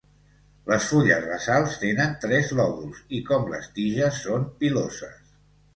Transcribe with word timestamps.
Les 0.71 0.87
fulles 0.93 1.27
basals 1.33 1.77
tenen 1.83 2.17
tres 2.25 2.49
lòbuls 2.61 3.05
i 3.19 3.21
com 3.31 3.49
les 3.55 3.73
tiges 3.79 4.21
són 4.27 4.51
piloses. 4.65 5.35